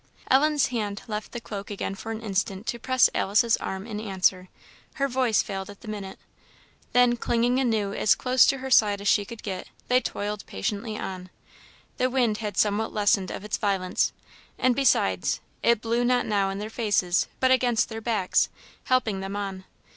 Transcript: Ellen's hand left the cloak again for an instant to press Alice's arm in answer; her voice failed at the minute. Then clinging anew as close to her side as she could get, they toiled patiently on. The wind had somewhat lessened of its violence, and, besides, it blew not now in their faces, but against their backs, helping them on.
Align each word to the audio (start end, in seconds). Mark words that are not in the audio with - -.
Ellen's 0.31 0.69
hand 0.69 1.03
left 1.07 1.31
the 1.31 1.39
cloak 1.39 1.69
again 1.69 1.93
for 1.93 2.11
an 2.11 2.21
instant 2.23 2.65
to 2.65 2.79
press 2.79 3.07
Alice's 3.13 3.55
arm 3.57 3.85
in 3.85 3.99
answer; 3.99 4.49
her 4.95 5.07
voice 5.07 5.43
failed 5.43 5.69
at 5.69 5.81
the 5.81 5.87
minute. 5.87 6.17
Then 6.91 7.17
clinging 7.17 7.59
anew 7.59 7.93
as 7.93 8.15
close 8.15 8.47
to 8.47 8.57
her 8.57 8.71
side 8.71 8.99
as 8.99 9.07
she 9.07 9.25
could 9.25 9.43
get, 9.43 9.67
they 9.89 10.01
toiled 10.01 10.43
patiently 10.47 10.97
on. 10.97 11.29
The 11.97 12.09
wind 12.09 12.39
had 12.39 12.57
somewhat 12.57 12.91
lessened 12.91 13.29
of 13.29 13.45
its 13.45 13.57
violence, 13.59 14.11
and, 14.57 14.75
besides, 14.75 15.39
it 15.61 15.81
blew 15.81 16.03
not 16.03 16.25
now 16.25 16.49
in 16.49 16.57
their 16.57 16.71
faces, 16.71 17.27
but 17.39 17.51
against 17.51 17.87
their 17.89 18.01
backs, 18.01 18.49
helping 18.85 19.19
them 19.19 19.35
on. 19.35 19.65